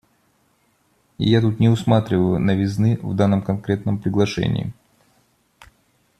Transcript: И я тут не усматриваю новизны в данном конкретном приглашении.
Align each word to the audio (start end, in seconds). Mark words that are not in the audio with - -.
И 1.19 1.29
я 1.29 1.41
тут 1.41 1.59
не 1.59 1.69
усматриваю 1.69 2.39
новизны 2.39 2.97
в 3.03 3.15
данном 3.15 3.43
конкретном 3.43 3.99
приглашении. 3.99 4.73